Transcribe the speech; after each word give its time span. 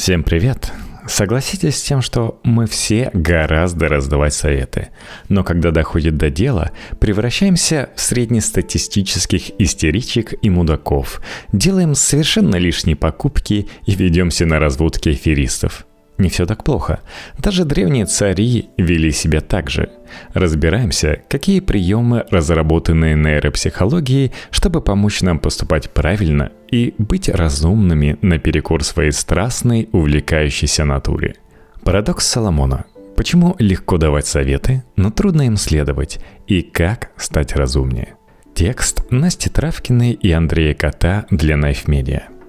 Всем 0.00 0.22
привет! 0.22 0.72
Согласитесь 1.06 1.76
с 1.76 1.82
тем, 1.82 2.00
что 2.00 2.40
мы 2.42 2.66
все 2.66 3.10
гораздо 3.12 3.86
раздавать 3.86 4.32
советы, 4.32 4.88
но 5.28 5.44
когда 5.44 5.72
доходит 5.72 6.16
до 6.16 6.30
дела, 6.30 6.70
превращаемся 7.00 7.90
в 7.94 8.00
среднестатистических 8.00 9.50
истеричек 9.60 10.32
и 10.40 10.48
мудаков, 10.48 11.20
делаем 11.52 11.94
совершенно 11.94 12.56
лишние 12.56 12.96
покупки 12.96 13.68
и 13.84 13.94
ведемся 13.94 14.46
на 14.46 14.58
разводки 14.58 15.10
аферистов– 15.10 15.84
не 16.20 16.28
все 16.28 16.46
так 16.46 16.62
плохо. 16.64 17.00
Даже 17.38 17.64
древние 17.64 18.06
цари 18.06 18.68
вели 18.76 19.10
себя 19.10 19.40
так 19.40 19.70
же. 19.70 19.90
Разбираемся, 20.34 21.22
какие 21.28 21.60
приемы 21.60 22.26
разработаны 22.30 23.14
нейропсихологией, 23.14 24.32
чтобы 24.50 24.80
помочь 24.80 25.22
нам 25.22 25.38
поступать 25.38 25.90
правильно 25.90 26.52
и 26.70 26.94
быть 26.98 27.28
разумными 27.28 28.18
наперекор 28.22 28.84
своей 28.84 29.12
страстной, 29.12 29.88
увлекающейся 29.92 30.84
натуре. 30.84 31.36
Парадокс 31.84 32.26
Соломона. 32.26 32.84
Почему 33.16 33.56
легко 33.58 33.98
давать 33.98 34.26
советы, 34.26 34.84
но 34.96 35.10
трудно 35.10 35.42
им 35.42 35.56
следовать, 35.56 36.20
и 36.46 36.62
как 36.62 37.10
стать 37.16 37.54
разумнее? 37.54 38.16
Текст 38.54 39.04
Насти 39.10 39.50
Травкиной 39.50 40.12
и 40.12 40.32
Андрея 40.32 40.74
Кота 40.74 41.26
для 41.30 41.56
Knife 41.56 41.86
Media– 41.86 42.22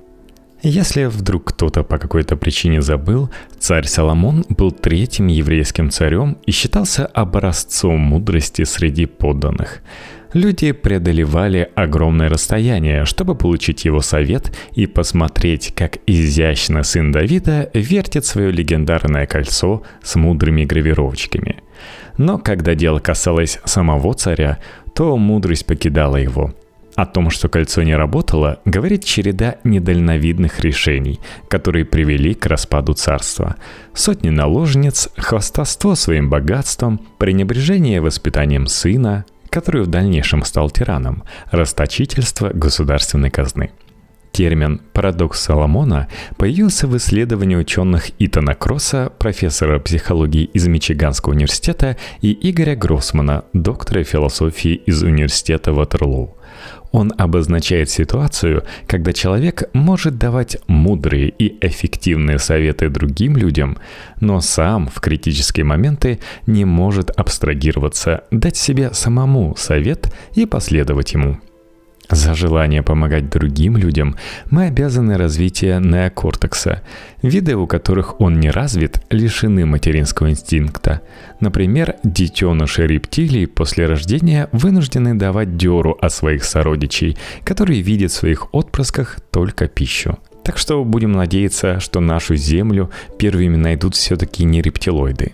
если 0.63 1.05
вдруг 1.05 1.45
кто-то 1.45 1.83
по 1.83 1.97
какой-то 1.97 2.35
причине 2.35 2.81
забыл, 2.81 3.31
царь 3.57 3.87
Соломон 3.87 4.45
был 4.49 4.71
третьим 4.71 5.27
еврейским 5.27 5.89
царем 5.89 6.37
и 6.45 6.51
считался 6.51 7.05
образцом 7.05 7.99
мудрости 7.99 8.63
среди 8.63 9.05
подданных. 9.07 9.81
Люди 10.33 10.71
преодолевали 10.71 11.69
огромное 11.75 12.29
расстояние, 12.29 13.05
чтобы 13.05 13.35
получить 13.35 13.83
его 13.85 14.01
совет 14.01 14.55
и 14.73 14.85
посмотреть, 14.85 15.73
как 15.75 15.97
изящно 16.05 16.83
сын 16.83 17.11
Давида 17.11 17.69
вертит 17.73 18.25
свое 18.25 18.51
легендарное 18.51 19.25
кольцо 19.25 19.83
с 20.01 20.15
мудрыми 20.15 20.63
гравировочками. 20.63 21.57
Но 22.17 22.37
когда 22.37 22.75
дело 22.75 22.99
касалось 22.99 23.59
самого 23.65 24.13
царя, 24.13 24.59
то 24.93 25.17
мудрость 25.17 25.65
покидала 25.65 26.17
его– 26.17 26.53
о 26.95 27.05
том, 27.05 27.29
что 27.29 27.49
кольцо 27.49 27.83
не 27.83 27.95
работало, 27.95 28.59
говорит 28.65 29.03
череда 29.03 29.55
недальновидных 29.63 30.59
решений, 30.59 31.19
которые 31.47 31.85
привели 31.85 32.33
к 32.33 32.45
распаду 32.45 32.93
царства. 32.93 33.55
Сотни 33.93 34.29
наложниц, 34.29 35.09
хвастовство 35.17 35.95
своим 35.95 36.29
богатством, 36.29 36.99
пренебрежение 37.17 38.01
воспитанием 38.01 38.67
сына, 38.67 39.25
который 39.49 39.83
в 39.83 39.87
дальнейшем 39.87 40.43
стал 40.43 40.69
тираном, 40.69 41.23
расточительство 41.51 42.49
государственной 42.53 43.29
казны. 43.29 43.71
Термин 44.31 44.81
«парадокс 44.93 45.41
Соломона» 45.41 46.07
появился 46.37 46.87
в 46.87 46.95
исследовании 46.95 47.57
ученых 47.57 48.11
Итана 48.17 48.55
Кросса, 48.55 49.11
профессора 49.19 49.79
психологии 49.79 50.45
из 50.45 50.67
Мичиганского 50.67 51.33
университета, 51.33 51.97
и 52.21 52.37
Игоря 52.49 52.75
Гроссмана, 52.75 53.43
доктора 53.53 54.03
философии 54.03 54.73
из 54.85 55.03
университета 55.03 55.73
Ватерлоу. 55.73 56.37
Он 56.91 57.13
обозначает 57.17 57.89
ситуацию, 57.89 58.63
когда 58.85 59.13
человек 59.13 59.63
может 59.73 60.17
давать 60.17 60.57
мудрые 60.67 61.29
и 61.29 61.57
эффективные 61.65 62.37
советы 62.37 62.89
другим 62.89 63.37
людям, 63.37 63.77
но 64.19 64.41
сам 64.41 64.87
в 64.87 64.99
критические 64.99 65.65
моменты 65.65 66.19
не 66.47 66.65
может 66.65 67.09
абстрагироваться, 67.11 68.23
дать 68.31 68.57
себе 68.57 68.93
самому 68.93 69.55
совет 69.57 70.13
и 70.35 70.45
последовать 70.45 71.13
ему. 71.13 71.39
За 72.11 72.33
желание 72.33 72.83
помогать 72.83 73.29
другим 73.29 73.77
людям 73.77 74.17
мы 74.49 74.65
обязаны 74.65 75.17
развитию 75.17 75.79
неокортекса. 75.79 76.81
Виды, 77.21 77.55
у 77.55 77.67
которых 77.67 78.19
он 78.19 78.37
не 78.37 78.51
развит, 78.51 79.01
лишены 79.09 79.65
материнского 79.65 80.29
инстинкта. 80.29 81.01
Например, 81.39 81.95
детеныши 82.03 82.85
рептилий 82.85 83.47
после 83.47 83.85
рождения 83.85 84.49
вынуждены 84.51 85.15
давать 85.15 85.55
дёру 85.55 85.97
от 86.01 86.11
своих 86.11 86.43
сородичей, 86.43 87.17
которые 87.45 87.81
видят 87.81 88.11
в 88.11 88.15
своих 88.15 88.53
отпрысках 88.53 89.19
только 89.31 89.69
пищу. 89.69 90.19
Так 90.43 90.57
что 90.57 90.83
будем 90.83 91.13
надеяться, 91.13 91.79
что 91.79 92.01
нашу 92.01 92.35
Землю 92.35 92.91
первыми 93.17 93.55
найдут 93.55 93.95
все-таки 93.95 94.43
не 94.43 94.61
рептилоиды. 94.61 95.31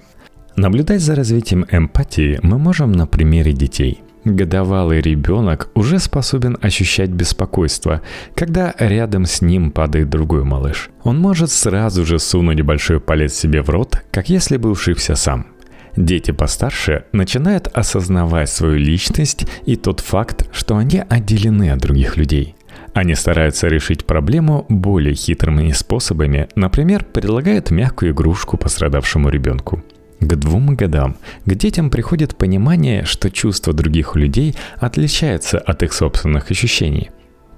Наблюдать 0.55 1.01
за 1.01 1.15
развитием 1.15 1.65
эмпатии 1.71 2.39
мы 2.43 2.59
можем 2.59 2.91
на 2.91 3.07
примере 3.07 3.53
детей– 3.53 4.01
Годовалый 4.25 4.99
ребенок 4.99 5.69
уже 5.73 5.99
способен 5.99 6.57
ощущать 6.61 7.09
беспокойство, 7.09 8.01
когда 8.35 8.73
рядом 8.77 9.25
с 9.25 9.41
ним 9.41 9.71
падает 9.71 10.09
другой 10.09 10.43
малыш. 10.43 10.89
Он 11.03 11.17
может 11.19 11.51
сразу 11.51 12.05
же 12.05 12.19
сунуть 12.19 12.61
большой 12.61 12.99
палец 12.99 13.33
себе 13.33 13.61
в 13.61 13.69
рот, 13.69 14.03
как 14.11 14.29
если 14.29 14.57
бы 14.57 14.69
ушибся 14.69 15.15
сам. 15.15 15.47
Дети 15.95 16.31
постарше 16.31 17.05
начинают 17.11 17.67
осознавать 17.73 18.49
свою 18.49 18.77
личность 18.77 19.47
и 19.65 19.75
тот 19.75 19.99
факт, 19.99 20.47
что 20.51 20.77
они 20.77 21.03
отделены 21.07 21.71
от 21.71 21.79
других 21.79 22.17
людей. 22.17 22.55
Они 22.93 23.15
стараются 23.15 23.67
решить 23.67 24.05
проблему 24.05 24.65
более 24.69 25.15
хитрыми 25.15 25.71
способами, 25.71 26.47
например, 26.55 27.03
предлагают 27.05 27.71
мягкую 27.71 28.11
игрушку 28.11 28.57
пострадавшему 28.57 29.29
ребенку– 29.29 29.83
к 30.19 30.35
двум 30.35 30.75
годам 30.75 31.17
к 31.45 31.53
детям 31.53 31.89
приходит 31.89 32.35
понимание, 32.35 33.05
что 33.05 33.29
чувства 33.29 33.73
других 33.73 34.15
людей 34.15 34.55
отличаются 34.77 35.59
от 35.59 35.83
их 35.83 35.93
собственных 35.93 36.51
ощущений. 36.51 37.11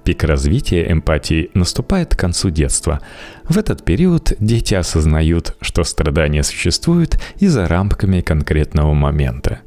Пик 0.04 0.24
развития 0.24 0.90
эмпатии 0.90 1.50
наступает 1.54 2.14
к 2.14 2.18
концу 2.18 2.50
детства. 2.50 3.00
В 3.44 3.58
этот 3.58 3.84
период 3.84 4.32
дети 4.40 4.74
осознают, 4.74 5.56
что 5.60 5.84
страдания 5.84 6.42
существуют 6.42 7.20
и 7.38 7.46
за 7.46 7.68
рамками 7.68 8.20
конкретного 8.20 8.94
момента. 8.94 9.60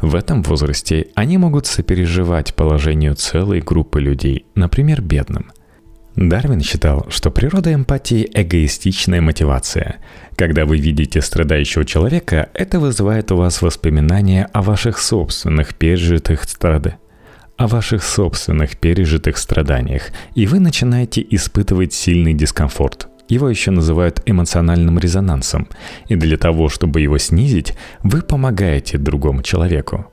В 0.00 0.14
этом 0.14 0.42
возрасте 0.42 1.08
они 1.14 1.38
могут 1.38 1.66
сопереживать 1.66 2.54
положению 2.54 3.14
целой 3.14 3.60
группы 3.60 4.00
людей, 4.00 4.46
например, 4.54 5.00
бедным– 5.00 5.52
Дарвин 6.20 6.60
считал, 6.60 7.06
что 7.10 7.30
природа 7.30 7.72
эмпатии– 7.72 8.28
эгоистичная 8.34 9.20
мотивация. 9.20 9.98
Когда 10.34 10.66
вы 10.66 10.76
видите 10.76 11.22
страдающего 11.22 11.84
человека, 11.84 12.48
это 12.54 12.80
вызывает 12.80 13.30
у 13.30 13.36
вас 13.36 13.62
воспоминания 13.62 14.48
о 14.52 14.62
ваших 14.62 14.98
собственных 14.98 15.76
пережитых 15.76 16.42
страданиях 16.42 16.98
о 17.56 17.66
ваших 17.66 18.04
собственных 18.04 18.76
пережитых 18.76 19.36
страданиях, 19.36 20.10
и 20.36 20.46
вы 20.46 20.60
начинаете 20.60 21.26
испытывать 21.28 21.92
сильный 21.92 22.32
дискомфорт. 22.32 23.08
Его 23.28 23.50
еще 23.50 23.72
называют 23.72 24.22
эмоциональным 24.26 24.96
резонансом, 25.00 25.68
и 26.06 26.14
для 26.14 26.36
того, 26.36 26.68
чтобы 26.68 27.00
его 27.00 27.18
снизить, 27.18 27.74
вы 28.04 28.22
помогаете 28.22 28.96
другому 28.96 29.42
человеку. 29.42 30.06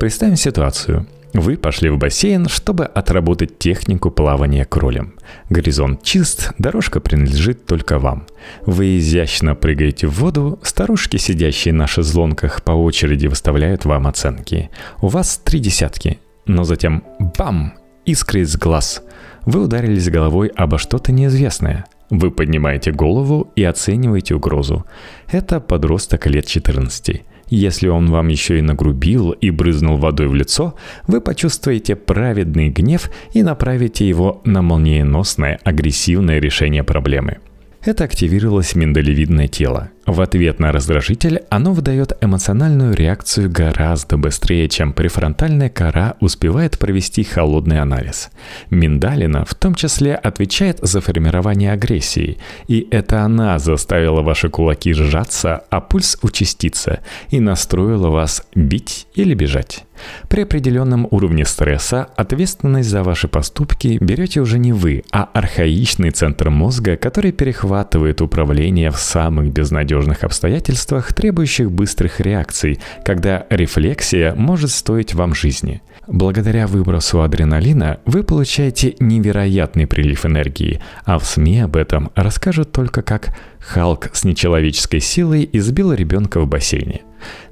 Представим 0.00 0.34
ситуацию. 0.34 1.06
Вы 1.34 1.56
пошли 1.56 1.90
в 1.90 1.98
бассейн, 1.98 2.46
чтобы 2.46 2.84
отработать 2.84 3.58
технику 3.58 4.12
плавания 4.12 4.64
кролем. 4.64 5.14
Горизонт 5.50 6.04
чист, 6.04 6.52
дорожка 6.58 7.00
принадлежит 7.00 7.66
только 7.66 7.98
вам. 7.98 8.28
Вы 8.66 8.98
изящно 8.98 9.56
прыгаете 9.56 10.06
в 10.06 10.12
воду, 10.20 10.60
старушки, 10.62 11.16
сидящие 11.16 11.74
на 11.74 11.88
шезлонках, 11.88 12.62
по 12.62 12.70
очереди 12.70 13.26
выставляют 13.26 13.84
вам 13.84 14.06
оценки. 14.06 14.70
У 15.02 15.08
вас 15.08 15.40
три 15.42 15.58
десятки, 15.58 16.20
но 16.46 16.62
затем 16.62 17.02
бам! 17.36 17.74
Искры 18.06 18.42
из 18.42 18.56
глаз. 18.56 19.02
Вы 19.44 19.64
ударились 19.64 20.10
головой 20.10 20.52
обо 20.54 20.78
что-то 20.78 21.10
неизвестное. 21.10 21.86
Вы 22.10 22.30
поднимаете 22.30 22.92
голову 22.92 23.50
и 23.56 23.64
оцениваете 23.64 24.36
угрозу. 24.36 24.84
Это 25.32 25.58
подросток 25.58 26.26
лет 26.26 26.46
14. 26.46 27.24
Если 27.48 27.88
он 27.88 28.10
вам 28.10 28.28
еще 28.28 28.58
и 28.58 28.62
нагрубил 28.62 29.32
и 29.32 29.50
брызнул 29.50 29.96
водой 29.96 30.28
в 30.28 30.34
лицо, 30.34 30.74
вы 31.06 31.20
почувствуете 31.20 31.94
праведный 31.96 32.70
гнев 32.70 33.10
и 33.32 33.42
направите 33.42 34.08
его 34.08 34.40
на 34.44 34.62
молниеносное 34.62 35.60
агрессивное 35.62 36.38
решение 36.38 36.84
проблемы. 36.84 37.38
Это 37.82 38.04
активировалось 38.04 38.74
миндалевидное 38.74 39.48
тело. 39.48 39.90
В 40.06 40.20
ответ 40.20 40.60
на 40.60 40.70
раздражитель 40.70 41.42
оно 41.48 41.72
выдает 41.72 42.12
эмоциональную 42.20 42.94
реакцию 42.94 43.50
гораздо 43.50 44.18
быстрее, 44.18 44.68
чем 44.68 44.92
префронтальная 44.92 45.70
кора 45.70 46.16
успевает 46.20 46.78
провести 46.78 47.24
холодный 47.24 47.80
анализ. 47.80 48.30
Миндалина 48.68 49.46
в 49.46 49.54
том 49.54 49.74
числе 49.74 50.14
отвечает 50.14 50.78
за 50.82 51.00
формирование 51.00 51.72
агрессии, 51.72 52.36
и 52.68 52.86
это 52.90 53.22
она 53.22 53.58
заставила 53.58 54.20
ваши 54.20 54.50
кулаки 54.50 54.92
сжаться, 54.92 55.64
а 55.70 55.80
пульс 55.80 56.18
участиться 56.20 57.00
и 57.30 57.40
настроила 57.40 58.10
вас 58.10 58.46
бить 58.54 59.06
или 59.14 59.32
бежать. 59.32 59.84
При 60.28 60.42
определенном 60.42 61.06
уровне 61.10 61.46
стресса 61.46 62.08
ответственность 62.16 62.90
за 62.90 63.02
ваши 63.04 63.28
поступки 63.28 63.96
берете 64.00 64.40
уже 64.40 64.58
не 64.58 64.72
вы, 64.72 65.04
а 65.12 65.30
архаичный 65.32 66.10
центр 66.10 66.50
мозга, 66.50 66.96
который 66.96 67.32
перехватывает 67.32 68.20
управление 68.20 68.90
в 68.90 68.96
самых 68.96 69.52
безнадежных 69.52 69.93
безнадежных 69.94 70.24
обстоятельствах, 70.24 71.12
требующих 71.14 71.70
быстрых 71.70 72.20
реакций, 72.20 72.80
когда 73.04 73.46
рефлексия 73.50 74.34
может 74.34 74.70
стоить 74.70 75.14
вам 75.14 75.34
жизни. 75.34 75.82
Благодаря 76.06 76.66
выбросу 76.66 77.22
адреналина 77.22 78.00
вы 78.04 78.24
получаете 78.24 78.94
невероятный 78.98 79.86
прилив 79.86 80.26
энергии, 80.26 80.80
а 81.04 81.18
в 81.18 81.24
СМИ 81.24 81.60
об 81.60 81.76
этом 81.76 82.10
расскажут 82.14 82.72
только 82.72 83.02
как 83.02 83.34
Халк 83.60 84.10
с 84.12 84.24
нечеловеческой 84.24 85.00
силой 85.00 85.48
избил 85.52 85.92
ребенка 85.92 86.40
в 86.40 86.46
бассейне. 86.46 87.00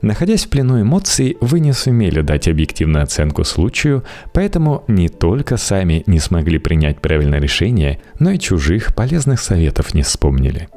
Находясь 0.03 0.44
в 0.44 0.50
плену 0.50 0.83
эмоций, 0.83 1.39
вы 1.41 1.61
не 1.61 1.73
сумели 1.73 2.21
дать 2.21 2.49
объективную 2.49 3.05
оценку 3.05 3.44
случаю, 3.44 4.05
поэтому 4.35 4.85
не 4.89 5.09
только 5.09 5.56
сами 5.56 6.03
не 6.06 6.19
смогли 6.19 6.59
принять 6.59 7.00
правильное 7.00 7.41
решение, 7.41 8.00
но 8.19 8.33
и 8.33 8.39
чужих 8.39 8.94
полезных 8.94 9.41
советов 9.41 9.94
не 9.94 10.03
вспомнили. 10.03 10.69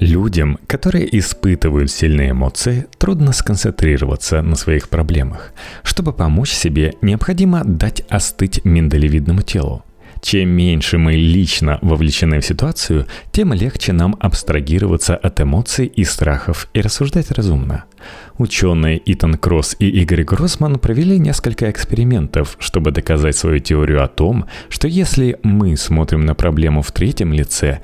Людям, 0.00 0.58
которые 0.66 1.18
испытывают 1.18 1.90
сильные 1.90 2.30
эмоции, 2.30 2.86
трудно 2.96 3.32
сконцентрироваться 3.32 4.40
на 4.40 4.56
своих 4.56 4.88
проблемах. 4.88 5.52
Чтобы 5.82 6.14
помочь 6.14 6.52
себе, 6.52 6.94
необходимо 7.02 7.62
дать 7.64 8.02
остыть 8.08 8.64
миндалевидному 8.64 9.42
телу. 9.42 9.84
Чем 10.22 10.50
меньше 10.50 10.96
мы 10.96 11.12
лично 11.12 11.78
вовлечены 11.82 12.40
в 12.40 12.46
ситуацию, 12.46 13.06
тем 13.30 13.52
легче 13.52 13.92
нам 13.92 14.16
абстрагироваться 14.20 15.16
от 15.16 15.40
эмоций 15.40 15.86
и 15.86 16.04
страхов 16.04 16.68
и 16.72 16.80
рассуждать 16.80 17.30
разумно. 17.30 17.84
Ученые 18.38 19.00
Итан 19.04 19.34
Кросс 19.34 19.76
и 19.78 19.88
Игорь 19.88 20.24
Гроссман 20.24 20.78
провели 20.78 21.18
несколько 21.18 21.70
экспериментов, 21.70 22.56
чтобы 22.58 22.90
доказать 22.90 23.36
свою 23.36 23.58
теорию 23.60 24.02
о 24.02 24.08
том, 24.08 24.46
что 24.70 24.88
если 24.88 25.38
мы 25.42 25.76
смотрим 25.76 26.24
на 26.24 26.34
проблему 26.34 26.80
в 26.80 26.90
третьем 26.90 27.32
лице, 27.34 27.80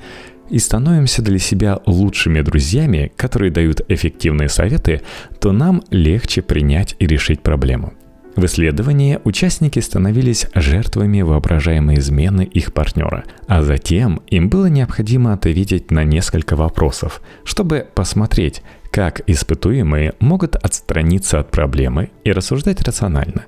и 0.49 0.59
становимся 0.59 1.21
для 1.21 1.39
себя 1.39 1.79
лучшими 1.85 2.41
друзьями, 2.41 3.11
которые 3.15 3.51
дают 3.51 3.81
эффективные 3.87 4.49
советы, 4.49 5.01
то 5.39 5.51
нам 5.51 5.83
легче 5.89 6.41
принять 6.41 6.95
и 6.99 7.07
решить 7.07 7.41
проблему. 7.41 7.93
В 8.37 8.45
исследовании 8.45 9.19
участники 9.23 9.79
становились 9.79 10.45
жертвами 10.53 11.23
воображаемой 11.23 11.97
измены 11.97 12.43
их 12.43 12.71
партнера, 12.71 13.23
а 13.47 13.63
затем 13.63 14.21
им 14.27 14.47
было 14.47 14.67
необходимо 14.67 15.33
ответить 15.33 15.89
на 15.89 16.03
несколько 16.03 16.55
вопросов, 16.55 17.23
чтобы 17.43 17.87
посмотреть, 17.95 18.61
как 18.91 19.21
испытуемые 19.27 20.13
могут 20.19 20.55
отстраниться 20.55 21.39
от 21.39 21.51
проблемы 21.51 22.09
и 22.23 22.31
рассуждать 22.31 22.81
рационально. 22.81 23.45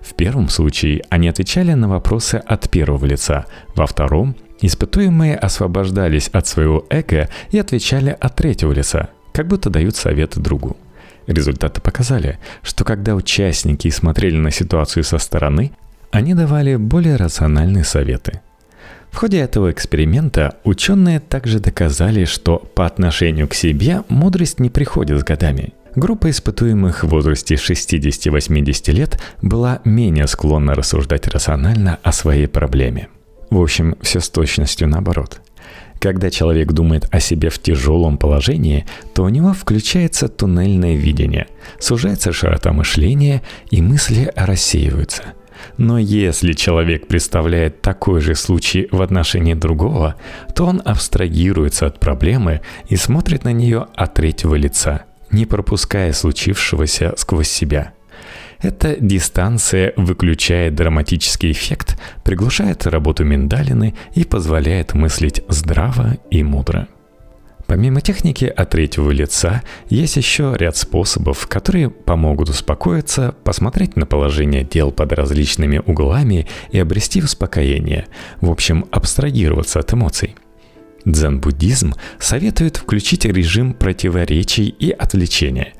В 0.00 0.14
первом 0.14 0.48
случае 0.48 1.04
они 1.10 1.28
отвечали 1.28 1.72
на 1.72 1.88
вопросы 1.88 2.36
от 2.36 2.68
первого 2.70 3.06
лица, 3.06 3.46
во 3.74 3.86
втором 3.86 4.36
Испытуемые 4.62 5.36
освобождались 5.36 6.28
от 6.28 6.46
своего 6.46 6.84
эго 6.90 7.28
и 7.50 7.58
отвечали 7.58 8.16
от 8.18 8.36
третьего 8.36 8.72
лица, 8.72 9.08
как 9.32 9.46
будто 9.46 9.70
дают 9.70 9.96
советы 9.96 10.40
другу. 10.40 10.76
Результаты 11.26 11.80
показали, 11.80 12.38
что 12.62 12.84
когда 12.84 13.14
участники 13.14 13.88
смотрели 13.88 14.36
на 14.36 14.50
ситуацию 14.50 15.04
со 15.04 15.18
стороны, 15.18 15.72
они 16.10 16.34
давали 16.34 16.76
более 16.76 17.16
рациональные 17.16 17.84
советы. 17.84 18.40
В 19.10 19.16
ходе 19.16 19.38
этого 19.38 19.70
эксперимента 19.70 20.56
ученые 20.64 21.20
также 21.20 21.60
доказали, 21.60 22.24
что 22.24 22.58
по 22.58 22.86
отношению 22.86 23.48
к 23.48 23.54
себе 23.54 24.02
мудрость 24.08 24.60
не 24.60 24.70
приходит 24.70 25.20
с 25.20 25.24
годами. 25.24 25.74
Группа 25.96 26.30
испытуемых 26.30 27.02
в 27.02 27.08
возрасте 27.08 27.56
60-80 27.56 28.92
лет 28.92 29.20
была 29.42 29.80
менее 29.84 30.26
склонна 30.26 30.74
рассуждать 30.74 31.26
рационально 31.26 31.98
о 32.02 32.12
своей 32.12 32.46
проблеме– 32.46 33.08
в 33.50 33.60
общем, 33.60 33.96
все 34.00 34.20
с 34.20 34.30
точностью 34.30 34.88
наоборот. 34.88 35.40
Когда 35.98 36.30
человек 36.30 36.72
думает 36.72 37.06
о 37.10 37.20
себе 37.20 37.50
в 37.50 37.58
тяжелом 37.58 38.16
положении, 38.16 38.86
то 39.12 39.24
у 39.24 39.28
него 39.28 39.52
включается 39.52 40.28
туннельное 40.28 40.94
видение, 40.94 41.48
сужается 41.78 42.32
широта 42.32 42.72
мышления 42.72 43.42
и 43.70 43.82
мысли 43.82 44.32
рассеиваются. 44.34 45.34
Но 45.76 45.98
если 45.98 46.52
человек 46.52 47.06
представляет 47.06 47.82
такой 47.82 48.20
же 48.20 48.34
случай 48.34 48.88
в 48.90 49.02
отношении 49.02 49.54
другого, 49.54 50.16
то 50.54 50.66
он 50.66 50.82
абстрагируется 50.84 51.86
от 51.86 52.00
проблемы 52.00 52.60
и 52.88 52.96
смотрит 52.96 53.44
на 53.44 53.52
нее 53.52 53.86
от 53.94 54.14
третьего 54.14 54.54
лица, 54.54 55.04
не 55.30 55.46
пропуская 55.46 56.12
случившегося 56.12 57.14
сквозь 57.16 57.48
себя– 57.48 57.92
эта 58.62 58.96
дистанция 59.00 59.94
выключает 59.96 60.74
драматический 60.74 61.50
эффект, 61.50 61.98
приглушает 62.24 62.86
работу 62.86 63.24
миндалины 63.24 63.94
и 64.14 64.24
позволяет 64.24 64.92
мыслить 64.92 65.42
здраво 65.48 66.18
и 66.30 66.42
мудро. 66.42 66.88
Помимо 67.70 68.00
техники 68.00 68.46
от 68.46 68.70
третьего 68.70 69.12
лица, 69.12 69.62
есть 69.88 70.16
еще 70.16 70.56
ряд 70.58 70.76
способов, 70.76 71.46
которые 71.46 71.88
помогут 71.88 72.48
успокоиться, 72.48 73.32
посмотреть 73.44 73.94
на 73.94 74.06
положение 74.06 74.64
дел 74.64 74.90
под 74.90 75.12
различными 75.12 75.80
углами 75.86 76.48
и 76.72 76.80
обрести 76.80 77.22
успокоение, 77.22 78.08
в 78.40 78.50
общем, 78.50 78.86
абстрагироваться 78.90 79.78
от 79.78 79.92
эмоций– 79.92 80.34
Дзен-буддизм 81.06 81.94
советует 82.18 82.76
включить 82.76 83.24
режим 83.24 83.72
противоречий 83.72 84.68
и 84.68 84.90
отвлечения. 84.90 85.72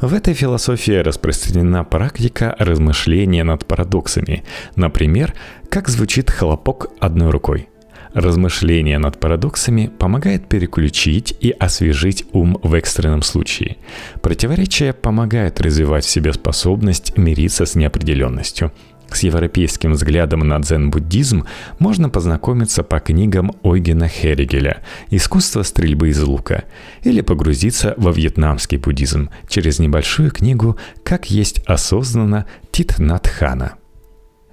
В 0.00 0.14
этой 0.14 0.34
философии 0.34 0.92
распространена 0.92 1.82
практика 1.82 2.54
размышления 2.60 3.42
над 3.42 3.66
парадоксами. 3.66 4.44
Например, 4.76 5.34
как 5.68 5.88
звучит 5.88 6.30
хлопок 6.30 6.92
одной 7.00 7.30
рукой. 7.30 7.68
Размышление 8.14 8.98
над 8.98 9.18
парадоксами 9.18 9.90
помогает 9.98 10.48
переключить 10.48 11.34
и 11.40 11.50
освежить 11.50 12.24
ум 12.32 12.58
в 12.62 12.74
экстренном 12.74 13.22
случае. 13.22 13.76
Противоречие 14.22 14.92
помогает 14.92 15.60
развивать 15.60 16.04
в 16.04 16.10
себе 16.10 16.32
способность 16.32 17.16
мириться 17.16 17.66
с 17.66 17.74
неопределенностью– 17.74 18.72
с 19.10 19.22
европейским 19.22 19.92
взглядом 19.92 20.40
на 20.40 20.58
дзен-буддизм 20.58 21.44
можно 21.78 22.10
познакомиться 22.10 22.82
по 22.82 23.00
книгам 23.00 23.52
Ойгена 23.62 24.06
Херигеля 24.06 24.82
«Искусство 25.10 25.62
стрельбы 25.62 26.10
из 26.10 26.22
лука» 26.22 26.64
или 27.02 27.22
погрузиться 27.22 27.94
во 27.96 28.12
вьетнамский 28.12 28.76
буддизм 28.76 29.30
через 29.48 29.78
небольшую 29.78 30.30
книгу 30.30 30.76
«Как 31.04 31.30
есть 31.30 31.60
осознанно» 31.66 32.46
Тит 32.70 32.98
Натхана. 32.98 33.74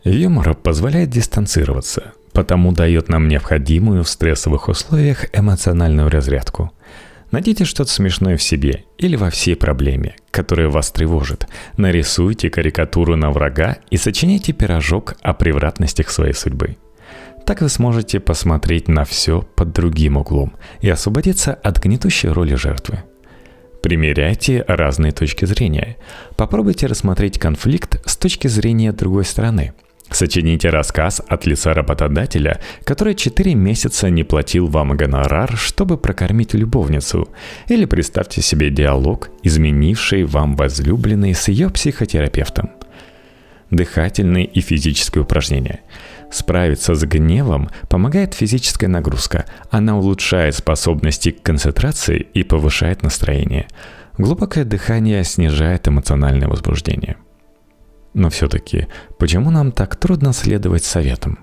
Юмор 0.04 0.56
позволяет 0.56 1.10
дистанцироваться, 1.10 2.13
потому 2.35 2.71
дает 2.71 3.09
нам 3.09 3.27
необходимую 3.27 4.03
в 4.03 4.09
стрессовых 4.09 4.69
условиях 4.69 5.25
эмоциональную 5.33 6.09
разрядку– 6.09 6.71
Найдите 7.35 7.65
что-то 7.65 7.91
смешное 7.91 8.37
в 8.37 8.43
себе 8.43 8.85
или 8.97 9.17
во 9.17 9.29
всей 9.29 9.57
проблеме, 9.57 10.15
которая 10.31 10.69
вас 10.69 10.91
тревожит. 10.91 11.47
Нарисуйте 11.75 12.49
карикатуру 12.49 13.17
на 13.17 13.31
врага 13.31 13.77
и 13.89 13.97
сочиняйте 13.97 14.53
пирожок 14.53 15.15
о 15.21 15.33
превратностях 15.33 16.11
своей 16.11 16.33
судьбы. 16.33 16.77
Так 17.45 17.61
вы 17.61 17.67
сможете 17.67 18.21
посмотреть 18.21 18.87
на 18.87 19.03
все 19.03 19.41
под 19.41 19.73
другим 19.73 20.15
углом 20.17 20.53
и 20.79 20.89
освободиться 20.89 21.54
от 21.54 21.83
гнетущей 21.83 22.30
роли 22.30 22.56
жертвы. 22.56 23.04
Примеряйте 23.83 24.63
разные 24.68 25.11
точки 25.11 25.44
зрения. 25.44 25.97
Попробуйте 26.37 26.87
рассмотреть 26.87 27.37
конфликт 27.37 28.01
с 28.07 28.18
точки 28.18 28.47
зрения 28.47 28.94
другой 28.94 29.25
стороны– 29.25 29.73
Сочините 30.12 30.69
рассказ 30.69 31.21
от 31.28 31.45
лица 31.45 31.74
работодателя, 31.74 32.62
который 32.85 33.16
4 33.16 33.54
месяца 33.56 34.09
не 34.09 34.24
платил 34.24 34.68
вам 34.68 34.95
гонорар, 34.95 35.57
чтобы 35.57 35.97
прокормить 35.97 36.54
любовницу. 36.54 37.28
Или 37.68 37.85
представьте 37.85 38.42
себе 38.42 38.69
диалог, 38.69 39.30
изменивший 39.44 40.24
вам 40.24 40.56
возлюбленный 40.56 41.33
с 41.33 41.47
ее 41.50 41.69
психотерапевтом. 41.69 42.69
Дыхательные 43.71 44.45
и 44.45 44.62
физические 44.62 45.24
упражнения. 45.24 45.81
Справиться 46.31 46.95
с 46.95 47.04
гневом 47.04 47.69
помогает 47.90 48.35
физическая 48.35 48.90
нагрузка. 48.90 49.45
Она 49.69 49.97
улучшает 49.97 50.56
способности 50.56 51.31
к 51.31 51.42
концентрации 51.42 52.28
и 52.33 52.44
повышает 52.44 53.04
настроение. 53.04 53.68
Глубокое 54.18 54.64
дыхание 54.64 55.24
снижает 55.24 55.88
эмоциональное 55.88 56.47
возбуждение. 56.47 57.18
Но 58.16 58.30
все-таки, 58.30 58.88
почему 59.19 59.52
нам 59.52 59.72
так 59.74 59.98
трудно 59.98 60.31
следовать 60.31 60.86
советам? 60.86 61.38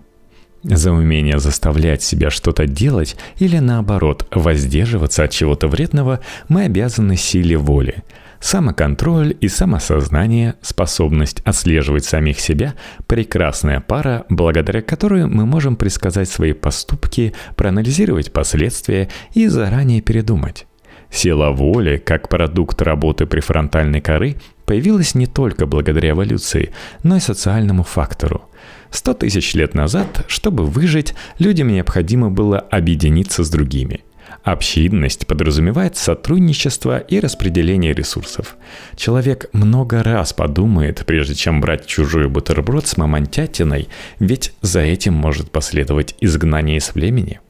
За 0.64 0.90
умение 0.90 1.38
заставлять 1.38 2.02
себя 2.02 2.30
что-то 2.30 2.66
делать 2.66 3.16
или 3.36 3.58
наоборот 3.58 4.26
воздерживаться 4.30 5.24
от 5.24 5.32
чего-то 5.32 5.68
вредного 5.68 6.20
мы 6.48 6.62
обязаны 6.64 7.16
силе 7.16 7.58
воли. 7.58 8.02
Самоконтроль 8.40 9.36
и 9.38 9.48
самосознание, 9.48 10.54
способность 10.62 11.42
отслеживать 11.44 12.06
самих 12.06 12.40
себя– 12.40 12.74
прекрасная 13.06 13.80
пара, 13.80 14.24
благодаря 14.30 14.80
которой 14.80 15.26
мы 15.26 15.44
можем 15.44 15.76
предсказать 15.76 16.28
свои 16.28 16.52
поступки, 16.52 17.34
проанализировать 17.54 18.32
последствия 18.32 19.10
и 19.34 19.46
заранее 19.46 20.00
передумать. 20.00 20.66
Сила 21.10 21.50
воли, 21.50 21.98
как 21.98 22.30
продукт 22.30 22.80
работы 22.80 23.26
префронтальной 23.26 24.00
коры, 24.00 24.36
появилась 24.72 25.14
не 25.14 25.26
только 25.26 25.66
благодаря 25.66 26.12
эволюции, 26.12 26.72
но 27.02 27.16
и 27.16 27.20
социальному 27.20 27.82
фактору. 27.82 28.48
Сто 28.90 29.12
тысяч 29.12 29.52
лет 29.52 29.74
назад, 29.74 30.24
чтобы 30.28 30.64
выжить, 30.64 31.12
людям 31.38 31.68
необходимо 31.68 32.30
было 32.30 32.58
объединиться 32.58 33.44
с 33.44 33.50
другими. 33.50 34.00
Общинность 34.44 35.26
подразумевает 35.26 35.98
сотрудничество 35.98 37.00
и 37.00 37.20
распределение 37.20 37.92
ресурсов. 37.92 38.56
Человек 38.96 39.50
много 39.52 40.02
раз 40.02 40.32
подумает, 40.32 41.04
прежде 41.04 41.34
чем 41.34 41.60
брать 41.60 41.84
чужой 41.84 42.30
бутерброд 42.30 42.86
с 42.86 42.96
мамонтятиной, 42.96 43.88
ведь 44.20 44.54
за 44.62 44.80
этим 44.80 45.12
может 45.12 45.50
последовать 45.50 46.14
изгнание 46.22 46.78
из 46.78 46.88
племени. 46.88 47.40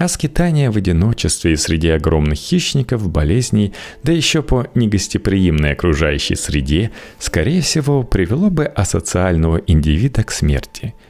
А 0.00 0.08
скитание 0.08 0.70
в 0.70 0.78
одиночестве 0.78 1.58
среди 1.58 1.90
огромных 1.90 2.38
хищников, 2.38 3.06
болезней, 3.10 3.74
да 4.02 4.12
еще 4.12 4.42
по 4.42 4.66
негостеприимной 4.74 5.72
окружающей 5.72 6.36
среде, 6.36 6.90
скорее 7.18 7.60
всего, 7.60 8.02
привело 8.02 8.48
бы 8.48 8.64
асоциального 8.64 9.58
индивида 9.58 10.24
к 10.24 10.32
смерти– 10.32 10.94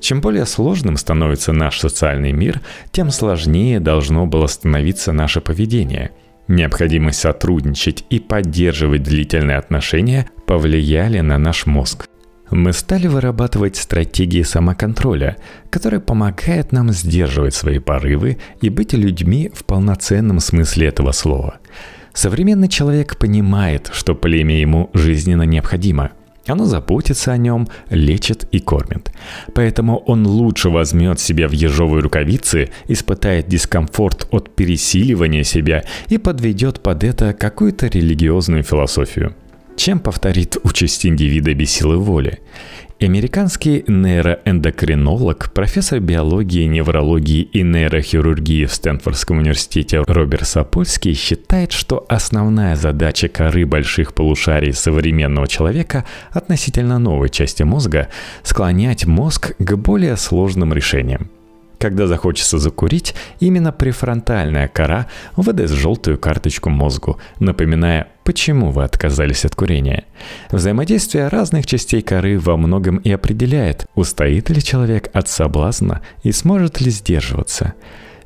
чем 0.00 0.20
более 0.20 0.46
сложным 0.46 0.96
становится 0.96 1.52
наш 1.52 1.78
социальный 1.78 2.32
мир, 2.32 2.60
тем 2.90 3.12
сложнее 3.12 3.78
должно 3.78 4.26
было 4.26 4.48
становиться 4.48 5.12
наше 5.12 5.40
поведение. 5.40 6.10
Необходимость 6.48 7.20
сотрудничать 7.20 8.04
и 8.10 8.18
поддерживать 8.18 9.04
длительные 9.04 9.58
отношения 9.58 10.28
повлияли 10.44 11.20
на 11.20 11.38
наш 11.38 11.66
мозг. 11.66 12.08
Мы 12.52 12.74
стали 12.74 13.06
вырабатывать 13.06 13.76
стратегии 13.76 14.42
самоконтроля, 14.42 15.38
которые 15.70 16.00
помогают 16.00 16.70
нам 16.70 16.92
сдерживать 16.92 17.54
свои 17.54 17.78
порывы 17.78 18.36
и 18.60 18.68
быть 18.68 18.92
людьми 18.92 19.50
в 19.54 19.64
полноценном 19.64 20.38
смысле 20.38 20.88
этого 20.88 21.12
слова. 21.12 21.56
Современный 22.12 22.68
человек 22.68 23.16
понимает, 23.16 23.90
что 23.94 24.14
племя 24.14 24.60
ему 24.60 24.90
жизненно 24.92 25.44
необходимо– 25.44 26.12
оно 26.46 26.64
заботится 26.64 27.32
о 27.32 27.36
нем, 27.36 27.68
лечит 27.88 28.48
и 28.50 28.58
кормит. 28.58 29.12
Поэтому 29.54 29.98
он 29.98 30.26
лучше 30.26 30.70
возьмет 30.70 31.20
себя 31.20 31.46
в 31.46 31.52
ежовые 31.52 32.02
рукавицы, 32.02 32.70
испытает 32.88 33.46
дискомфорт 33.46 34.26
от 34.32 34.54
пересиливания 34.54 35.44
себя 35.44 35.84
и 36.08 36.18
подведет 36.18 36.80
под 36.80 37.04
это 37.04 37.32
какую-то 37.32 37.86
религиозную 37.86 38.64
философию 38.64 39.36
чем 39.82 39.98
повторит 39.98 40.58
участь 40.62 41.04
индивида 41.04 41.54
без 41.54 41.72
силы 41.72 41.96
воли. 41.96 42.38
Американский 43.00 43.82
нейроэндокринолог, 43.88 45.52
профессор 45.52 45.98
биологии, 45.98 46.66
неврологии 46.66 47.42
и 47.42 47.64
нейрохирургии 47.64 48.66
в 48.66 48.72
Стэнфордском 48.72 49.38
университете 49.38 50.04
Роберт 50.06 50.46
Сапольский 50.46 51.14
считает, 51.14 51.72
что 51.72 52.06
основная 52.08 52.76
задача 52.76 53.26
коры 53.26 53.66
больших 53.66 54.14
полушарий 54.14 54.72
современного 54.72 55.48
человека 55.48 56.04
относительно 56.30 57.00
новой 57.00 57.28
части 57.28 57.64
мозга– 57.64 58.06
склонять 58.44 59.04
мозг 59.06 59.56
к 59.58 59.74
более 59.74 60.16
сложным 60.16 60.72
решениям. 60.72 61.28
Когда 61.82 62.06
захочется 62.06 62.58
закурить, 62.58 63.12
именно 63.40 63.72
префронтальная 63.72 64.68
кора 64.68 65.08
выдаст 65.34 65.74
желтую 65.74 66.16
карточку 66.16 66.70
мозгу, 66.70 67.18
напоминая, 67.40 68.06
почему 68.22 68.70
вы 68.70 68.84
отказались 68.84 69.44
от 69.44 69.56
курения. 69.56 70.04
Взаимодействие 70.52 71.26
разных 71.26 71.66
частей 71.66 72.00
коры 72.00 72.38
во 72.38 72.56
многом 72.56 72.98
и 72.98 73.10
определяет, 73.10 73.86
устоит 73.96 74.48
ли 74.50 74.62
человек 74.62 75.10
от 75.12 75.26
соблазна 75.26 76.02
и 76.22 76.30
сможет 76.30 76.80
ли 76.80 76.88
сдерживаться. 76.92 77.74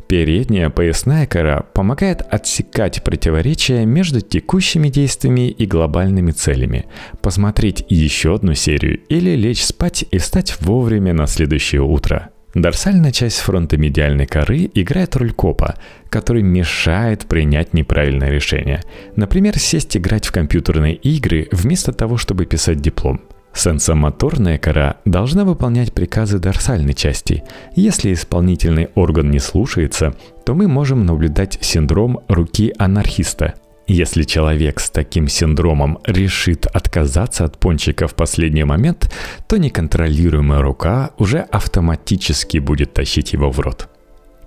Передняя 0.06 0.68
поясная 0.68 1.26
кора 1.26 1.62
помогает 1.62 2.20
отсекать 2.20 3.02
противоречия 3.04 3.86
между 3.86 4.20
текущими 4.20 4.90
действиями 4.90 5.48
и 5.48 5.64
глобальными 5.64 6.32
целями, 6.32 6.84
посмотреть 7.22 7.86
еще 7.88 8.34
одну 8.34 8.52
серию 8.52 9.00
или 9.08 9.34
лечь 9.34 9.64
спать 9.64 10.04
и 10.10 10.18
встать 10.18 10.60
вовремя 10.60 11.14
на 11.14 11.26
следующее 11.26 11.80
утро– 11.80 12.28
Дорсальная 12.56 13.12
часть 13.12 13.40
фронта 13.40 13.76
медиальной 13.76 14.24
коры 14.24 14.70
играет 14.72 15.14
роль 15.14 15.30
копа, 15.30 15.74
который 16.08 16.40
мешает 16.42 17.26
принять 17.26 17.74
неправильное 17.74 18.30
решение. 18.30 18.82
Например, 19.14 19.58
сесть 19.58 19.94
играть 19.94 20.24
в 20.24 20.32
компьютерные 20.32 20.94
игры 20.94 21.48
вместо 21.52 21.92
того, 21.92 22.16
чтобы 22.16 22.46
писать 22.46 22.80
диплом. 22.80 23.20
Сенсомоторная 23.52 24.56
кора 24.56 24.96
должна 25.04 25.44
выполнять 25.44 25.92
приказы 25.92 26.38
дорсальной 26.38 26.94
части. 26.94 27.44
Если 27.74 28.14
исполнительный 28.14 28.88
орган 28.94 29.30
не 29.30 29.38
слушается, 29.38 30.14
то 30.46 30.54
мы 30.54 30.66
можем 30.66 31.04
наблюдать 31.04 31.58
синдром 31.60 32.20
руки 32.26 32.72
анархиста– 32.78 33.52
если 33.86 34.24
человек 34.24 34.80
с 34.80 34.90
таким 34.90 35.28
синдромом 35.28 35.98
решит 36.06 36.66
отказаться 36.66 37.44
от 37.44 37.58
пончика 37.58 38.08
в 38.08 38.14
последний 38.14 38.64
момент, 38.64 39.12
то 39.48 39.56
неконтролируемая 39.56 40.60
рука 40.60 41.10
уже 41.18 41.40
автоматически 41.40 42.58
будет 42.58 42.94
тащить 42.94 43.32
его 43.32 43.50
в 43.50 43.60
рот. 43.60 43.88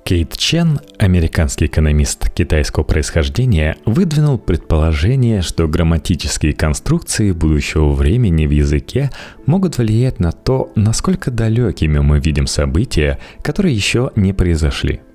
Кейт 0.04 0.36
Чен, 0.36 0.80
американский 0.98 1.68
экономист 1.68 2.32
китайского 2.32 2.84
происхождения, 2.84 3.78
выдвинул 3.86 4.40
предположение, 4.40 5.44
что 5.44 5.68
грамматические 5.68 6.54
конструкции 6.54 7.32
будущего 7.32 7.92
времени 7.92 8.48
в 8.48 8.52
языке 8.52 9.12
могут 9.46 9.78
влиять 9.78 10.20
на 10.20 10.32
то, 10.32 10.72
насколько 10.76 11.30
далекими 11.30 12.00
мы 12.00 12.20
видим 12.20 12.48
события, 12.48 13.20
которые 13.44 13.76
еще 13.76 14.12
не 14.16 14.34
произошли– 14.34 15.02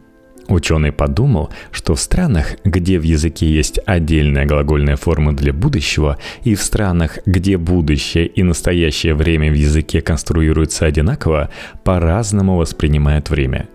Ученый 0.49 0.93
подумал, 0.93 1.51
что 1.71 1.95
в 1.95 2.01
странах, 2.01 2.57
где 2.65 2.99
в 2.99 3.03
языке 3.03 3.49
есть 3.49 3.81
отдельная 3.87 4.45
глагольная 4.45 4.97
форма 4.97 5.35
для 5.35 5.53
будущего, 5.53 6.19
и 6.43 6.55
в 6.55 6.63
странах, 6.63 7.19
где 7.25 7.57
будущее 7.57 8.27
и 8.27 8.43
настоящее 8.43 9.15
время 9.15 9.51
в 9.51 9.55
языке 9.55 10.03
конструируются 10.03 10.87
одинаково, 10.87 11.51
по-разному 11.83 12.57
воспринимают 12.57 13.31
время. 13.31 13.69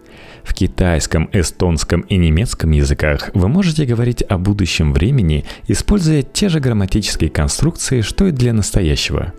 В 0.44 0.54
китайском, 0.54 1.30
эстонском 1.34 2.02
и 2.02 2.18
немецком 2.18 2.72
языках 2.72 3.32
вы 3.34 3.48
можете 3.48 3.86
говорить 3.86 4.24
о 4.28 4.38
будущем 4.38 4.94
времени, 4.94 5.46
используя 5.68 6.22
те 6.22 6.50
же 6.50 6.60
грамматические 6.60 7.30
конструкции, 7.30 8.02
что 8.02 8.28
и 8.28 8.32
для 8.32 8.54
настоящего. 8.54 9.34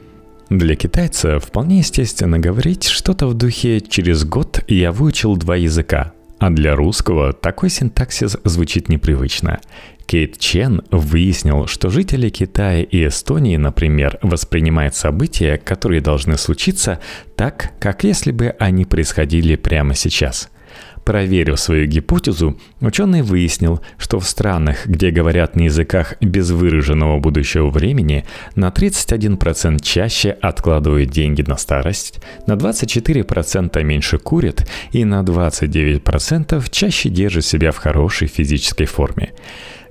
Для 0.50 0.74
китайца 0.74 1.38
вполне 1.38 1.78
естественно 1.78 2.40
говорить 2.40 2.84
что-то 2.84 3.28
в 3.28 3.34
духе 3.34 3.80
«через 3.80 4.24
год 4.24 4.64
я 4.66 4.90
выучил 4.90 5.36
два 5.36 5.54
языка», 5.56 6.12
а 6.40 6.50
для 6.50 6.74
русского 6.74 7.32
такой 7.32 7.70
синтаксис 7.70 8.36
звучит 8.44 8.88
непривычно. 8.88 9.60
Кейт 10.06 10.38
Чен 10.38 10.82
выяснил, 10.90 11.68
что 11.68 11.90
жители 11.90 12.30
Китая 12.30 12.82
и 12.82 13.06
Эстонии, 13.06 13.56
например, 13.56 14.18
воспринимают 14.22 14.96
события, 14.96 15.58
которые 15.58 16.00
должны 16.00 16.36
случиться, 16.36 16.98
так, 17.36 17.72
как 17.78 18.02
если 18.02 18.32
бы 18.32 18.56
они 18.58 18.84
происходили 18.86 19.54
прямо 19.54 19.94
сейчас– 19.94 20.50
Проверив 21.04 21.58
свою 21.58 21.86
гипотезу, 21.86 22.58
ученый 22.80 23.22
выяснил, 23.22 23.80
что 23.98 24.20
в 24.20 24.26
странах, 24.26 24.86
где 24.86 25.10
говорят 25.10 25.56
на 25.56 25.62
языках 25.62 26.14
без 26.20 26.50
выраженного 26.50 27.18
будущего 27.18 27.70
времени, 27.70 28.24
на 28.54 28.68
31% 28.68 29.82
чаще 29.82 30.30
откладывают 30.30 31.10
деньги 31.10 31.42
на 31.42 31.56
старость, 31.56 32.20
на 32.46 32.52
24% 32.52 33.82
меньше 33.82 34.18
курят 34.18 34.68
и 34.92 35.04
на 35.04 35.22
29% 35.22 36.64
чаще 36.70 37.08
держат 37.08 37.44
себя 37.44 37.72
в 37.72 37.78
хорошей 37.78 38.28
физической 38.28 38.84
форме. 38.84 39.32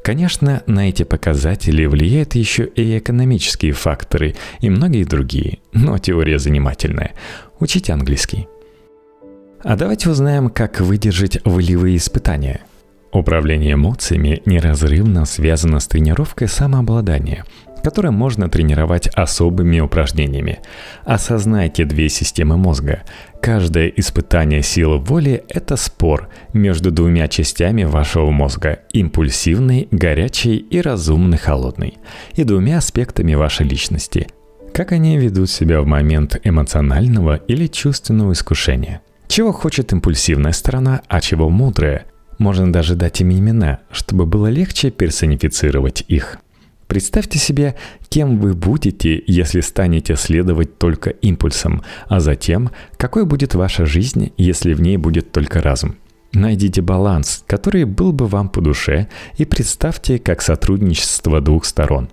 Конечно, 0.03 0.63
на 0.65 0.89
эти 0.89 1.03
показатели 1.03 1.85
влияют 1.85 2.35
еще 2.35 2.65
и 2.65 2.97
экономические 2.97 3.73
факторы 3.73 4.35
и 4.61 4.69
многие 4.69 5.03
другие, 5.03 5.59
но 5.73 5.97
теория 5.97 6.39
занимательная. 6.39 7.11
Учите 7.59 7.91
английский. 7.93 8.47
А 9.61 9.75
давайте 9.75 10.09
узнаем, 10.09 10.49
как 10.49 10.79
выдержать 10.79 11.39
волевые 11.43 11.97
испытания. 11.97 12.61
Управление 13.11 13.73
эмоциями 13.73 14.41
неразрывно 14.45 15.25
связано 15.25 15.81
с 15.81 15.87
тренировкой 15.87 16.47
самообладания, 16.47 17.43
которое 17.83 18.11
можно 18.11 18.49
тренировать 18.49 19.07
особыми 19.07 19.81
упражнениями. 19.81 20.59
Осознайте 21.03 21.83
две 21.83 22.07
системы 22.07 22.55
мозга. 22.55 23.01
Каждое 23.41 23.87
испытание 23.87 24.63
силы 24.63 24.97
воли– 24.99 25.43
это 25.49 25.75
спор 25.75 26.29
между 26.53 26.91
двумя 26.91 27.27
частями 27.27 27.83
вашего 27.83 28.29
мозга– 28.29 28.79
импульсивный, 28.93 29.89
горячий 29.91 30.55
и 30.55 30.79
разумный, 30.79 31.37
холодный, 31.37 31.97
и 32.33 32.45
двумя 32.45 32.77
аспектами 32.77 33.33
вашей 33.33 33.67
личности– 33.67 34.27
как 34.71 34.91
они 34.91 35.17
ведут 35.17 35.49
себя 35.49 35.81
в 35.81 35.87
момент 35.87 36.39
эмоционального 36.43 37.35
или 37.35 37.67
чувственного 37.67 38.31
искушения– 38.31 39.01
чего 39.29 39.51
хочет 39.51 39.93
импульсивная 39.93 40.51
сторона, 40.51 41.01
а 41.07 41.21
чего 41.21 41.49
мудрая? 41.49 42.07
Можно 42.39 42.73
даже 42.73 42.95
дать 42.95 43.21
им 43.21 43.31
имена, 43.31 43.79
чтобы 43.91 44.25
было 44.25 44.47
легче 44.47 44.89
персонифицировать 44.89 46.03
их. 46.07 46.39
Представьте 46.87 47.37
себе, 47.37 47.75
кем 48.09 48.39
вы 48.39 48.55
будете, 48.55 49.23
если 49.27 49.61
станете 49.61 50.15
следовать 50.15 50.79
только 50.79 51.11
импульсам, 51.11 51.83
а 52.07 52.19
затем, 52.19 52.71
какой 52.97 53.23
будет 53.23 53.53
ваша 53.53 53.85
жизнь, 53.85 54.33
если 54.35 54.73
в 54.73 54.81
ней 54.81 54.97
будет 54.97 55.31
только 55.31 55.61
разум. 55.61 55.97
Найдите 56.33 56.81
баланс, 56.81 57.43
который 57.45 57.83
был 57.83 58.11
бы 58.11 58.25
вам 58.25 58.49
по 58.49 58.61
душе, 58.61 59.09
и 59.37 59.45
представьте 59.45 60.17
как 60.17 60.41
сотрудничество 60.41 61.39
двух 61.39 61.65
сторон. 61.65 62.09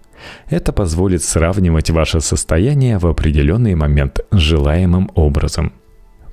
Это 0.50 0.70
позволит 0.70 1.22
сравнивать 1.22 1.88
ваше 1.88 2.20
состояние 2.20 2.98
в 2.98 3.06
определенный 3.06 3.74
момент 3.74 4.20
с 4.30 4.36
желаемым 4.36 5.10
образом– 5.14 5.72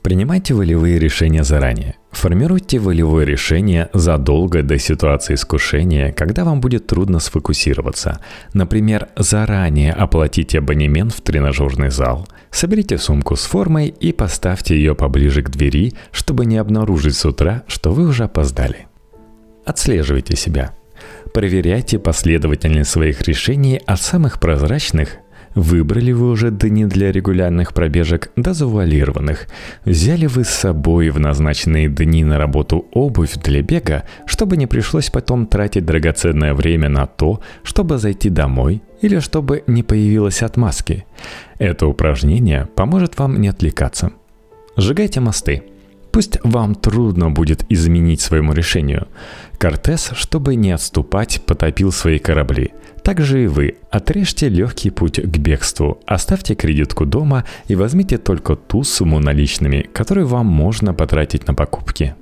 Принимайте 0.04 0.54
волевые 0.54 1.00
решения 1.00 1.46
заранее. 1.46 1.96
Формируйте 2.12 2.78
волевое 2.78 3.26
решение 3.26 3.90
задолго 3.94 4.62
до 4.62 4.78
ситуации 4.78 5.36
искушения, 5.36 6.12
когда 6.12 6.44
вам 6.44 6.60
будет 6.60 6.88
трудно 6.88 7.20
сфокусироваться. 7.20 8.20
Например, 8.54 9.08
заранее 9.16 9.94
оплатите 9.94 10.60
абонемент 10.60 11.14
в 11.14 11.22
тренажерный 11.22 11.90
зал, 11.90 12.28
соберите 12.52 12.98
сумку 12.98 13.38
с 13.38 13.46
формой 13.46 13.88
и 13.88 14.12
поставьте 14.12 14.76
ее 14.76 14.94
поближе 14.94 15.42
к 15.42 15.50
двери, 15.50 15.94
чтобы 16.12 16.46
не 16.46 16.58
обнаружить 16.58 17.16
с 17.16 17.26
утра, 17.26 17.64
что 17.68 17.94
вы 17.94 18.06
уже 18.06 18.26
опоздали. 18.26 18.88
Отслеживайте 19.64 20.36
себя. 20.36 20.74
Проверяйте 21.34 21.98
последовательность 21.98 22.92
своих 22.92 23.22
решений 23.22 23.82
от 23.86 24.02
самых 24.02 24.42
прозрачных 24.42 25.18
Выбрали 25.56 26.12
вы 26.12 26.32
уже 26.32 26.50
дни 26.52 26.86
для 26.86 27.12
регулярных 27.12 27.74
пробежек 27.74 28.32
до 28.36 28.54
завуалированных? 28.54 29.48
Взяли 29.86 30.26
вы 30.26 30.44
с 30.44 30.50
собой 30.50 31.10
в 31.10 31.20
назначенные 31.20 31.90
дни 31.90 32.24
на 32.24 32.38
работу 32.38 32.88
обувь 32.92 33.36
для 33.36 33.62
бега, 33.62 34.04
чтобы 34.26 34.58
не 34.58 34.66
пришлось 34.66 35.10
потом 35.10 35.46
тратить 35.46 35.86
драгоценное 35.86 36.54
время 36.54 36.90
на 36.90 37.06
то, 37.06 37.42
чтобы 37.64 37.98
зайти 37.98 38.30
домой 38.30 38.82
или 39.02 39.20
чтобы 39.20 39.64
не 39.68 39.84
появилась 39.84 40.42
отмазки? 40.42 41.06
Это 41.60 41.88
упражнение 41.88 42.68
поможет 42.76 43.20
вам 43.20 43.40
не 43.40 43.48
отвлекаться. 43.48 44.12
Сжигайте 44.76 45.20
мосты– 45.20 45.64
Пусть 46.14 46.38
вам 46.44 46.76
трудно 46.76 47.32
будет 47.32 47.66
изменить 47.70 48.22
своему 48.22 48.54
решению. 48.54 49.08
Кортес, 49.58 50.12
чтобы 50.14 50.54
не 50.54 50.72
отступать, 50.72 51.42
потопил 51.44 51.92
свои 51.92 52.20
корабли. 52.20 52.72
Так 53.04 53.20
же 53.20 53.46
и 53.46 53.48
вы. 53.48 53.78
Отрежьте 53.90 54.48
легкий 54.48 54.92
путь 54.92 55.20
к 55.20 55.38
бегству, 55.40 56.00
оставьте 56.06 56.54
кредитку 56.54 57.08
дома 57.08 57.46
и 57.68 57.76
возьмите 57.76 58.20
только 58.20 58.56
ту 58.56 58.84
сумму 58.84 59.20
наличными, 59.20 59.90
которую 59.92 60.28
вам 60.28 60.46
можно 60.46 60.94
потратить 60.94 61.48
на 61.48 61.56
покупки. 61.56 62.14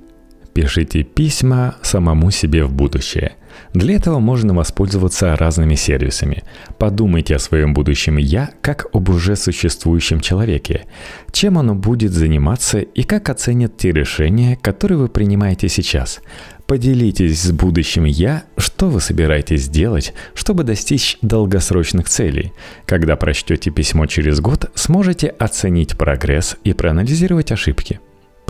Пишите 0.54 1.02
письма 1.02 1.76
самому 1.82 2.30
себе 2.30 2.64
в 2.64 2.72
будущее. 2.72 3.36
Для 3.74 3.96
этого 3.96 4.18
можно 4.18 4.54
воспользоваться 4.54 5.34
разными 5.36 5.74
сервисами. 5.76 6.42
Подумайте 6.78 7.36
о 7.36 7.38
своем 7.38 7.72
будущем 7.72 8.16
«я» 8.18 8.50
как 8.60 8.86
об 8.92 9.08
уже 9.08 9.34
существующем 9.34 10.20
человеке. 10.20 10.84
Чем 11.32 11.58
оно 11.58 11.74
будет 11.74 12.12
заниматься 12.12 12.80
и 12.80 13.02
как 13.02 13.30
оценит 13.30 13.76
те 13.78 13.92
решения, 13.92 14.58
которые 14.60 14.98
вы 14.98 15.08
принимаете 15.08 15.68
сейчас. 15.68 16.20
Поделитесь 16.66 17.42
с 17.42 17.50
будущим 17.50 18.04
«я», 18.04 18.44
что 18.56 18.88
вы 18.88 19.00
собираетесь 19.00 19.64
сделать, 19.64 20.12
чтобы 20.34 20.64
достичь 20.64 21.16
долгосрочных 21.22 22.08
целей. 22.08 22.52
Когда 22.84 23.16
прочтете 23.16 23.70
письмо 23.70 24.06
через 24.06 24.40
год, 24.40 24.70
сможете 24.74 25.28
оценить 25.28 25.96
прогресс 25.96 26.56
и 26.64 26.72
проанализировать 26.74 27.52
ошибки. 27.52 28.00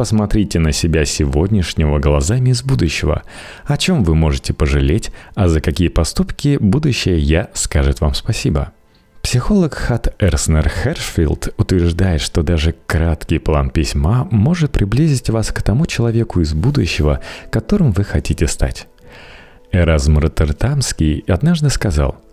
Посмотрите 0.03 0.59
на 0.59 0.73
себя 0.73 1.05
сегодняшнего 1.05 2.01
глазами 2.01 2.51
из 2.51 2.65
будущего. 2.65 3.23
О 3.65 3.77
чем 3.77 4.03
вы 4.03 4.17
можете 4.17 4.53
пожалеть, 4.53 5.13
а 5.37 5.47
за 5.47 5.61
какие 5.61 5.87
поступки 5.87 6.59
будущее 6.61 7.21
«я» 7.21 7.51
скажет 7.55 8.01
вам 8.01 8.13
спасибо. 8.15 8.73
Психолог 9.23 9.75
Хат 9.75 10.13
Эрснер 10.19 10.69
Хершфилд 10.69 11.55
утверждает, 11.57 12.21
что 12.21 12.43
даже 12.43 12.75
краткий 12.89 13.39
план 13.39 13.71
письма 13.71 14.27
может 14.33 14.73
приблизить 14.73 15.31
вас 15.31 15.53
к 15.53 15.63
тому 15.63 15.87
человеку 15.87 16.41
из 16.41 16.53
будущего, 16.53 17.21
которым 17.53 17.93
вы 17.93 18.03
хотите 18.03 18.49
стать. 18.49 18.89
Эразм 19.71 20.19
Роттердамский 20.19 21.23
однажды 21.29 21.71
сказал– 21.71 22.17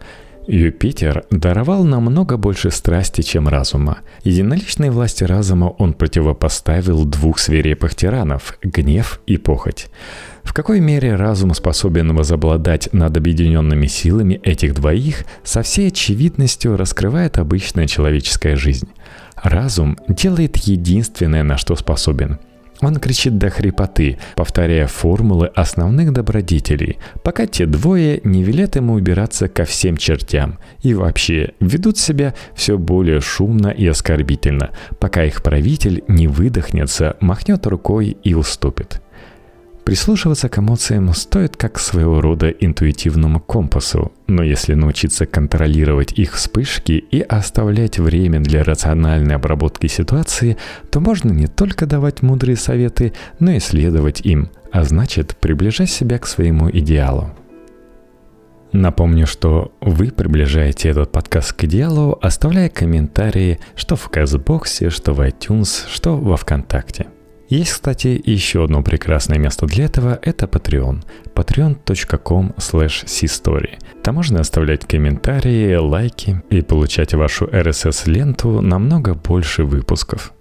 Юпитер 0.47 1.25
даровал 1.29 1.83
намного 1.83 2.37
больше 2.37 2.71
страсти, 2.71 3.21
чем 3.21 3.47
разума. 3.47 3.99
Единоличной 4.23 4.89
власти 4.89 5.23
разума 5.23 5.65
он 5.77 5.93
противопоставил 5.93 7.05
двух 7.05 7.39
свирепых 7.39 7.95
тиранов– 7.95 8.57
гнев 8.63 9.21
и 9.27 9.37
похоть. 9.37 9.87
В 10.43 10.53
какой 10.53 10.79
мере 10.79 11.15
разум 11.15 11.53
способен 11.53 12.15
возобладать 12.15 12.91
над 12.93 13.15
объединенными 13.15 13.85
силами 13.85 14.39
этих 14.43 14.73
двоих, 14.73 15.25
со 15.43 15.61
всей 15.61 15.89
очевидностью 15.89 16.77
раскрывает 16.77 17.37
обычная 17.37 17.85
человеческая 17.85 18.55
жизнь. 18.55 18.89
Разум 19.35 19.97
делает 20.07 20.57
единственное, 20.57 21.43
на 21.43 21.57
что 21.57 21.75
способен– 21.75 22.39
он 22.81 22.95
кричит 22.95 23.37
до 23.37 23.49
хрипоты, 23.49 24.17
повторяя 24.35 24.87
формулы 24.87 25.47
основных 25.47 26.13
добродетелей, 26.13 26.97
пока 27.23 27.45
те 27.45 27.65
двое 27.65 28.21
не 28.23 28.43
велят 28.43 28.75
ему 28.75 28.93
убираться 28.93 29.47
ко 29.47 29.65
всем 29.65 29.97
чертям. 29.97 30.59
И 30.81 30.93
вообще 30.93 31.53
ведут 31.59 31.97
себя 31.97 32.33
все 32.55 32.77
более 32.77 33.21
шумно 33.21 33.67
и 33.69 33.85
оскорбительно, 33.87 34.71
пока 34.99 35.25
их 35.25 35.43
правитель 35.43 36.03
не 36.07 36.27
выдохнется, 36.27 37.17
махнет 37.19 37.67
рукой 37.67 38.17
и 38.23 38.33
уступит. 38.33 39.01
Прислушиваться 39.89 40.49
к 40.49 40.59
эмоциям 40.59 41.11
стоит 41.15 41.57
как 41.57 41.79
своего 41.79 42.21
рода 42.21 42.47
интуитивному 42.51 43.39
компасу, 43.39 44.11
но 44.27 44.43
если 44.43 44.75
научиться 44.75 45.25
контролировать 45.25 46.11
их 46.11 46.35
вспышки 46.35 46.91
и 46.91 47.21
оставлять 47.21 47.97
время 47.97 48.39
для 48.39 48.63
рациональной 48.63 49.33
обработки 49.33 49.87
ситуации, 49.87 50.57
то 50.91 50.99
можно 50.99 51.31
не 51.31 51.47
только 51.47 51.87
давать 51.87 52.21
мудрые 52.21 52.55
советы, 52.55 53.13
но 53.39 53.49
и 53.49 53.59
следовать 53.59 54.21
им, 54.21 54.51
а 54.71 54.83
значит 54.83 55.35
приближать 55.37 55.89
себя 55.89 56.19
к 56.19 56.27
своему 56.27 56.69
идеалу. 56.69 57.31
Напомню, 58.71 59.25
что 59.25 59.71
вы 59.81 60.11
приближаете 60.11 60.89
этот 60.89 61.11
подкаст 61.11 61.53
к 61.53 61.63
идеалу, 61.63 62.15
оставляя 62.21 62.69
комментарии 62.69 63.57
что 63.75 63.95
в 63.95 64.07
Казбоксе, 64.09 64.91
что 64.91 65.13
в 65.13 65.21
iTunes, 65.21 65.87
что 65.91 66.15
во 66.15 66.37
Вконтакте– 66.37 67.07
есть, 67.57 67.71
кстати, 67.71 68.21
еще 68.23 68.63
одно 68.63 68.83
прекрасное 68.83 69.39
место 69.39 69.65
для 69.65 69.85
этого– 69.85 70.19
это 70.21 70.45
Patreon. 70.45 71.03
patreon.com 71.33 72.53
slash 72.57 73.79
Там 74.03 74.15
можно 74.15 74.39
оставлять 74.39 74.85
комментарии, 74.85 75.75
лайки 75.75 76.41
и 76.49 76.61
получать 76.61 77.13
вашу 77.13 77.45
RSS-ленту 77.45 78.61
намного 78.61 79.13
больше 79.13 79.63
выпусков. 79.63 80.33